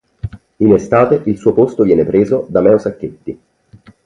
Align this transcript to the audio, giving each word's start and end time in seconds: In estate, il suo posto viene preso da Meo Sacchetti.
In 0.55 0.73
estate, 0.73 1.21
il 1.25 1.37
suo 1.37 1.53
posto 1.53 1.83
viene 1.83 2.03
preso 2.05 2.47
da 2.49 2.61
Meo 2.61 2.79
Sacchetti. 2.79 3.39